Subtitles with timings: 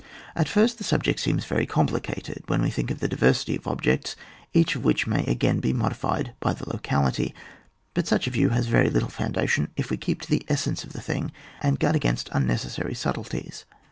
[0.35, 4.15] At first the subject seems very complicated, when we think of the diversity of objects,
[4.51, 7.35] each of which may again be modified by the locality;
[7.93, 10.93] but such a view has very little foundation if we keep to the essence of
[10.93, 13.65] the thing, and guard against unnecessary subtilties.